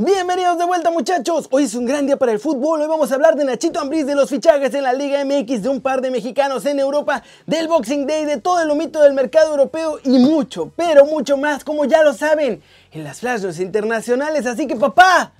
[0.00, 3.16] Bienvenidos de vuelta muchachos, hoy es un gran día para el fútbol, hoy vamos a
[3.16, 6.12] hablar de Nachito Ambriz, de los fichajes en la Liga MX, de un par de
[6.12, 10.70] mexicanos en Europa, del Boxing Day, de todo el humito del mercado europeo y mucho,
[10.76, 15.32] pero mucho más, como ya lo saben, en las flashes internacionales, así que papá,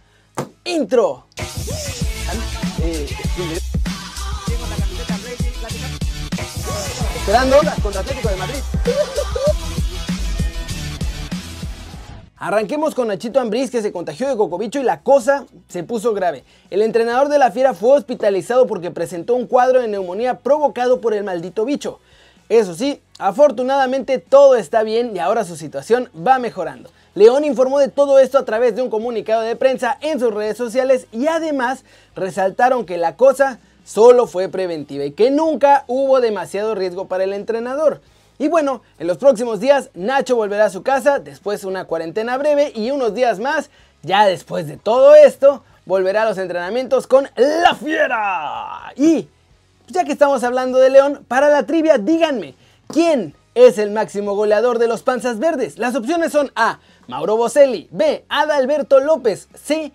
[0.64, 1.28] intro.
[7.20, 9.27] Esperando contra Atlético de Madrid.
[12.40, 16.44] Arranquemos con Nachito Ambriz que se contagió de cocobicho y la cosa se puso grave.
[16.70, 21.14] El entrenador de la fiera fue hospitalizado porque presentó un cuadro de neumonía provocado por
[21.14, 21.98] el maldito bicho.
[22.48, 26.90] Eso sí, afortunadamente todo está bien y ahora su situación va mejorando.
[27.16, 30.56] León informó de todo esto a través de un comunicado de prensa en sus redes
[30.56, 31.82] sociales y además
[32.14, 37.32] resaltaron que la cosa solo fue preventiva y que nunca hubo demasiado riesgo para el
[37.32, 38.00] entrenador.
[38.38, 42.36] Y bueno, en los próximos días Nacho volverá a su casa después de una cuarentena
[42.36, 43.68] breve y unos días más,
[44.02, 48.92] ya después de todo esto, volverá a los entrenamientos con La Fiera.
[48.94, 49.28] Y
[49.88, 52.54] ya que estamos hablando de León, para la trivia díganme,
[52.86, 55.76] ¿quién es el máximo goleador de los Panzas Verdes?
[55.78, 59.90] Las opciones son A, Mauro Boselli, B, Adalberto López, C,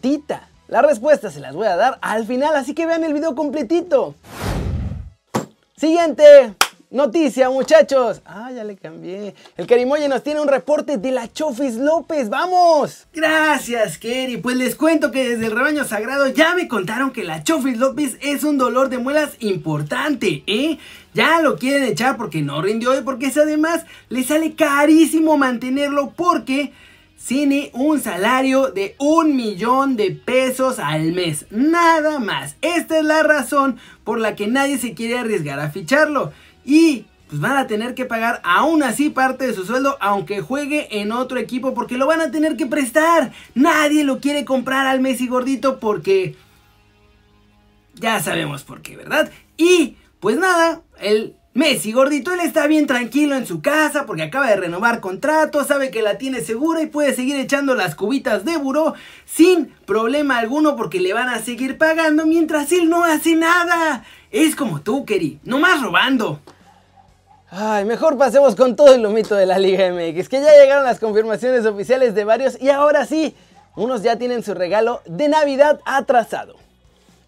[0.00, 0.48] Tita.
[0.68, 4.14] Las respuestas se las voy a dar al final, así que vean el video completito.
[5.76, 6.54] Siguiente.
[6.90, 8.22] Noticia, muchachos.
[8.24, 9.34] Ah, ya le cambié.
[9.58, 12.30] El Carimoye nos tiene un reporte de la Chofis López.
[12.30, 13.06] ¡Vamos!
[13.12, 14.38] Gracias, Kerry.
[14.38, 18.16] Pues les cuento que desde el rebaño sagrado ya me contaron que la Chofis López
[18.22, 20.78] es un dolor de muelas importante, ¿eh?
[21.12, 26.72] Ya lo quieren echar porque no rindió y porque además le sale carísimo mantenerlo porque
[27.28, 31.44] tiene un salario de un millón de pesos al mes.
[31.50, 32.56] Nada más.
[32.62, 36.32] Esta es la razón por la que nadie se quiere arriesgar a ficharlo
[36.68, 41.00] y pues van a tener que pagar aún así parte de su sueldo aunque juegue
[41.00, 43.32] en otro equipo porque lo van a tener que prestar.
[43.54, 46.36] Nadie lo quiere comprar al Messi gordito porque
[47.94, 49.30] ya sabemos por qué, ¿verdad?
[49.56, 54.48] Y pues nada, el Messi gordito, él está bien tranquilo en su casa porque acaba
[54.48, 58.58] de renovar contrato, sabe que la tiene segura y puede seguir echando las cubitas de
[58.58, 64.04] buró sin problema alguno porque le van a seguir pagando mientras él no hace nada.
[64.30, 66.40] Es como tú, Keri, nomás robando.
[67.50, 70.98] Ay, mejor pasemos con todo el humito de la Liga MX, que ya llegaron las
[70.98, 73.34] confirmaciones oficiales de varios y ahora sí,
[73.74, 76.56] unos ya tienen su regalo de Navidad atrasado.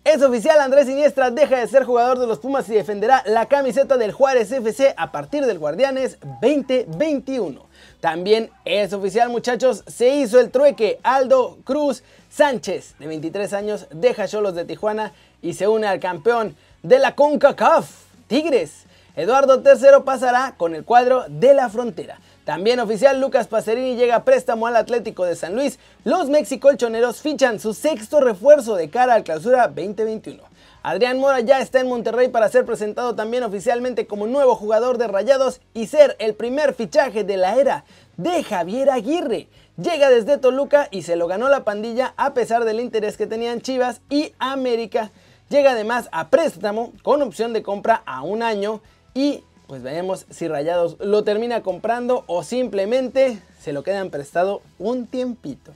[0.05, 3.97] Es oficial, Andrés Siniestra deja de ser jugador de los Pumas y defenderá la camiseta
[3.97, 7.65] del Juárez FC a partir del Guardianes 2021.
[8.01, 11.01] También es oficial, muchachos, se hizo el trueque.
[11.03, 16.57] Aldo Cruz Sánchez, de 23 años, deja Cholos de Tijuana y se une al campeón
[16.83, 17.89] de la CONCACAF,
[18.27, 18.85] Tigres.
[19.21, 22.19] Eduardo III pasará con el cuadro de la frontera.
[22.45, 25.79] También oficial, Lucas Pacerini llega a préstamo al Atlético de San Luis.
[26.05, 30.43] Los mexicolchoneros fichan su sexto refuerzo de cara al clausura 2021.
[30.83, 35.09] Adrián Mora ya está en Monterrey para ser presentado también oficialmente como nuevo jugador de
[35.09, 37.85] Rayados y ser el primer fichaje de la era
[38.17, 39.49] de Javier Aguirre.
[39.77, 43.61] Llega desde Toluca y se lo ganó la pandilla a pesar del interés que tenían
[43.61, 45.11] Chivas y América.
[45.51, 48.81] Llega además a préstamo con opción de compra a un año
[49.15, 55.07] y pues veremos si Rayados lo termina comprando o simplemente se lo quedan prestado un
[55.07, 55.73] tiempito.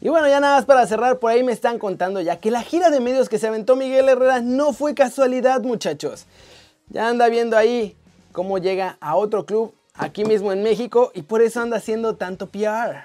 [0.00, 2.62] Y bueno, ya nada más para cerrar, por ahí me están contando ya que la
[2.62, 6.24] gira de medios que se aventó Miguel Herrera no fue casualidad, muchachos.
[6.88, 7.94] Ya anda viendo ahí
[8.32, 12.46] cómo llega a otro club aquí mismo en México y por eso anda haciendo tanto
[12.46, 13.04] PR.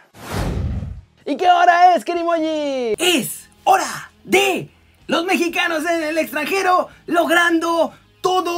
[1.25, 2.95] ¿Y qué hora es, Kerimoji?
[2.97, 4.69] Es hora de
[5.07, 7.91] los mexicanos en el extranjero logrando
[8.25, 8.57] todo.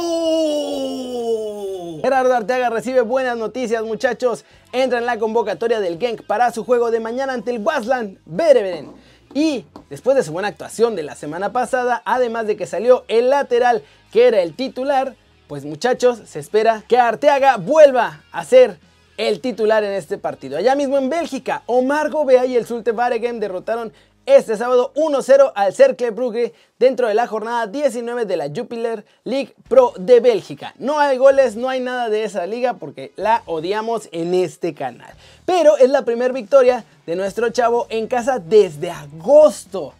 [2.00, 4.46] Gerardo Arteaga recibe buenas noticias, muchachos.
[4.72, 8.92] Entra en la convocatoria del Genk para su juego de mañana ante el Wasland Bereveren.
[9.34, 13.28] Y después de su buena actuación de la semana pasada, además de que salió el
[13.28, 15.16] lateral que era el titular,
[15.48, 18.78] pues muchachos, se espera que Arteaga vuelva a ser
[19.18, 20.56] el titular en este partido.
[20.56, 23.92] Allá mismo en Bélgica, Omar Gobea y el Sulte Varegem derrotaron
[24.36, 29.54] este sábado 1-0 al Cercle Brugge dentro de la jornada 19 de la Jupiler League
[29.70, 30.74] Pro de Bélgica.
[30.78, 35.10] No hay goles, no hay nada de esa liga porque la odiamos en este canal.
[35.46, 39.94] Pero es la primera victoria de nuestro chavo en casa desde agosto.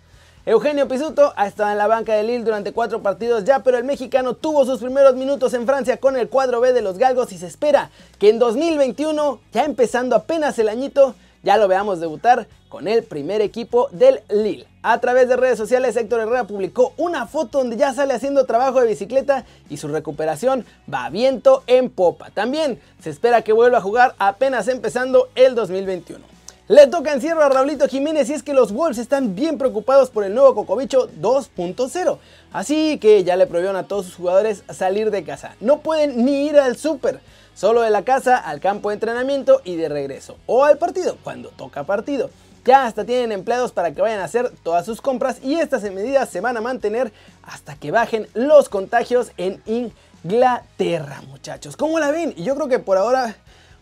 [0.44, 3.84] Eugenio Pisuto ha estado en la banca de Lille durante cuatro partidos ya, pero el
[3.84, 7.38] mexicano tuvo sus primeros minutos en Francia con el cuadro B de los Galgos y
[7.38, 12.88] se espera que en 2021, ya empezando apenas el añito, ya lo veamos debutar con
[12.88, 14.66] el primer equipo del Lille.
[14.82, 18.80] A través de redes sociales, Héctor Herrera publicó una foto donde ya sale haciendo trabajo
[18.80, 22.30] de bicicleta y su recuperación va viento en popa.
[22.30, 26.24] También se espera que vuelva a jugar apenas empezando el 2021.
[26.68, 30.22] Le toca encierro a Raulito Jiménez y es que los Wolves están bien preocupados por
[30.24, 32.18] el nuevo Cocobicho 2.0.
[32.52, 35.56] Así que ya le prohibieron a todos sus jugadores salir de casa.
[35.60, 37.20] No pueden ni ir al súper.
[37.54, 40.36] Solo de la casa al campo de entrenamiento y de regreso.
[40.44, 42.28] O al partido, cuando toca partido.
[42.68, 46.28] Ya hasta tienen empleados para que vayan a hacer todas sus compras y estas medidas
[46.28, 47.10] se van a mantener
[47.42, 51.78] hasta que bajen los contagios en Inglaterra, muchachos.
[51.78, 52.34] ¿Cómo la ven?
[52.34, 53.34] Yo creo que por ahora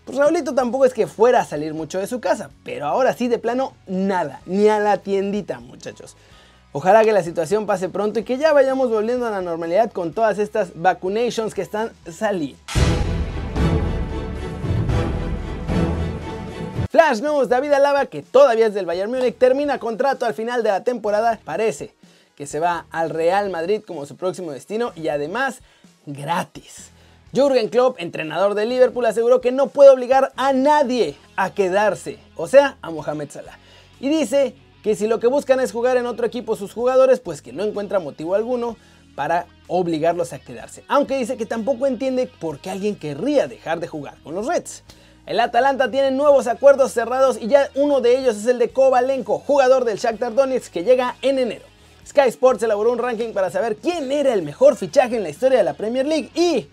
[0.05, 3.27] pues Raulito tampoco es que fuera a salir mucho de su casa, pero ahora sí
[3.27, 6.17] de plano nada, ni a la tiendita muchachos.
[6.71, 10.12] Ojalá que la situación pase pronto y que ya vayamos volviendo a la normalidad con
[10.12, 12.75] todas estas vacunations que están saliendo.
[16.97, 20.71] Flash News, David Alaba, que todavía es del Bayern Múnich, termina contrato al final de
[20.71, 21.39] la temporada.
[21.45, 21.93] Parece
[22.35, 25.59] que se va al Real Madrid como su próximo destino y además
[26.07, 26.89] gratis.
[27.35, 32.49] Jürgen Klopp, entrenador de Liverpool, aseguró que no puede obligar a nadie a quedarse, o
[32.49, 33.59] sea, a Mohamed Salah.
[34.01, 37.43] Y dice que si lo que buscan es jugar en otro equipo sus jugadores, pues
[37.43, 38.79] que no encuentra motivo alguno
[39.15, 40.83] para obligarlos a quedarse.
[40.89, 44.83] Aunque dice que tampoco entiende por qué alguien querría dejar de jugar con los Reds.
[45.26, 49.40] El Atalanta tiene nuevos acuerdos cerrados y ya uno de ellos es el de Kovalenko,
[49.40, 51.64] jugador del Shakhtar Donetsk que llega en enero.
[52.06, 55.58] Sky Sports elaboró un ranking para saber quién era el mejor fichaje en la historia
[55.58, 56.69] de la Premier League y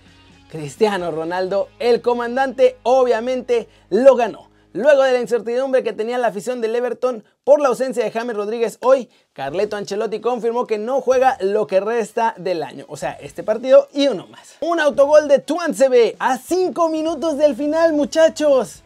[0.51, 4.52] Cristiano Ronaldo, el comandante, obviamente lo ganó.
[4.75, 8.35] Luego de la incertidumbre que tenía la afición del Everton por la ausencia de James
[8.35, 13.11] Rodríguez hoy, Carleto Ancelotti confirmó que no juega lo que resta del año, o sea,
[13.11, 14.55] este partido y uno más.
[14.61, 18.82] Un autogol de Tuansebe a 5 minutos del final, muchachos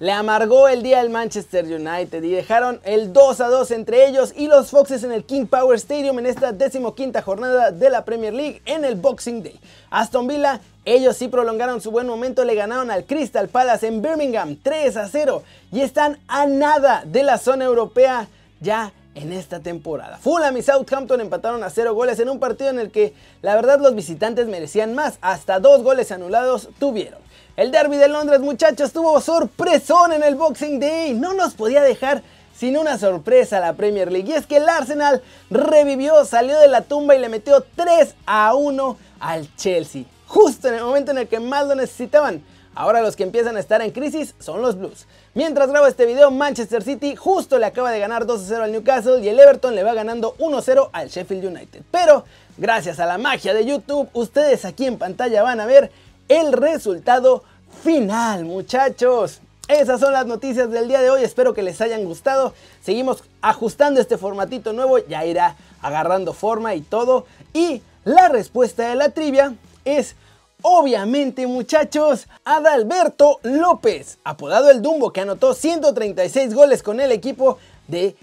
[0.00, 4.32] le amargó el día al Manchester United y dejaron el 2 a 2 entre ellos
[4.36, 8.32] y los Foxes en el King Power Stadium en esta decimoquinta jornada de la Premier
[8.32, 9.58] League en el Boxing Day.
[9.90, 14.56] Aston Villa, ellos sí prolongaron su buen momento, le ganaron al Crystal Palace en Birmingham
[14.62, 15.42] 3 a 0
[15.72, 18.28] y están a nada de la zona europea
[18.60, 18.92] ya
[19.22, 20.18] en esta temporada.
[20.18, 23.80] Fulham y Southampton empataron a 0 goles en un partido en el que la verdad
[23.80, 27.18] los visitantes merecían más, hasta dos goles anulados tuvieron.
[27.56, 31.14] El derby de Londres, muchachos, tuvo sorpresón en el Boxing Day.
[31.14, 32.22] No nos podía dejar
[32.56, 34.30] sin una sorpresa la Premier League.
[34.30, 38.54] Y es que el Arsenal revivió, salió de la tumba y le metió 3 a
[38.54, 40.04] 1 al Chelsea.
[40.28, 42.44] Justo en el momento en el que más lo necesitaban.
[42.78, 45.06] Ahora los que empiezan a estar en crisis son los Blues.
[45.34, 49.28] Mientras grabo este video, Manchester City justo le acaba de ganar 2-0 al Newcastle y
[49.28, 51.82] el Everton le va ganando 1-0 al Sheffield United.
[51.90, 52.22] Pero,
[52.56, 55.90] gracias a la magia de YouTube, ustedes aquí en pantalla van a ver
[56.28, 57.42] el resultado
[57.82, 59.40] final, muchachos.
[59.66, 62.54] Esas son las noticias del día de hoy, espero que les hayan gustado.
[62.80, 67.26] Seguimos ajustando este formatito nuevo, ya irá agarrando forma y todo.
[67.52, 70.14] Y la respuesta de la trivia es,
[70.62, 78.16] obviamente muchachos, Adalberto López, apodado el Dumbo, que anotó 136 goles con el equipo de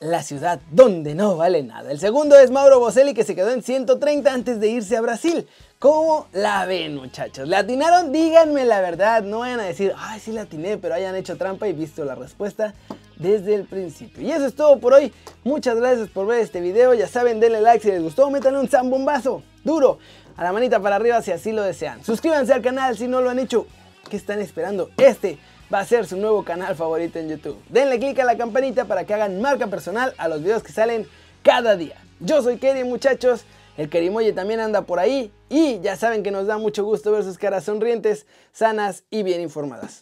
[0.00, 1.90] la ciudad donde no vale nada.
[1.90, 5.48] El segundo es Mauro Boselli que se quedó en 130 antes de irse a Brasil.
[5.78, 7.48] ¿Cómo la ven muchachos?
[7.48, 8.12] ¿La atinaron?
[8.12, 11.68] Díganme la verdad, no vayan a decir, ay sí la atiné, pero hayan hecho trampa
[11.68, 12.74] y visto la respuesta
[13.18, 14.22] desde el principio.
[14.22, 15.12] Y eso es todo por hoy,
[15.44, 18.68] muchas gracias por ver este video, ya saben, denle like si les gustó, métanle un
[18.68, 19.98] zambombazo duro
[20.36, 22.02] a la manita para arriba si así lo desean.
[22.04, 23.66] Suscríbanse al canal si no lo han hecho,
[24.08, 24.90] ¿qué están esperando?
[24.96, 25.38] Este
[25.72, 27.58] va a ser su nuevo canal favorito en YouTube.
[27.68, 31.06] Denle click a la campanita para que hagan marca personal a los videos que salen
[31.42, 31.96] cada día.
[32.20, 33.44] Yo soy Kerry muchachos,
[33.76, 37.22] el Kerimoye también anda por ahí y ya saben que nos da mucho gusto ver
[37.22, 40.00] sus caras sonrientes, sanas y bien informadas.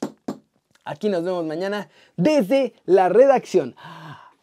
[0.87, 3.75] Aquí nos vemos mañana desde la redacción.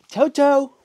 [0.07, 0.82] Chau chau.